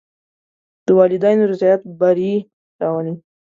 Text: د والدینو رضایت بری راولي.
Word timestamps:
د 0.85 0.87
والدینو 0.97 1.49
رضایت 1.51 1.81
بری 1.99 2.33
راولي. 2.81 3.13